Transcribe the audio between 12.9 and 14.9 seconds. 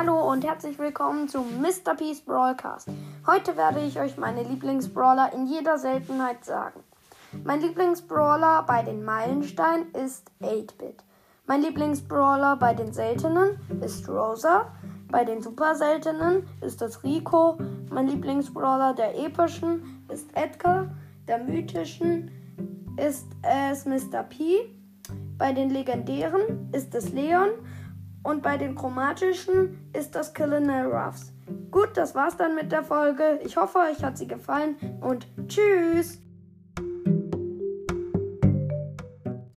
Seltenen ist Rosa.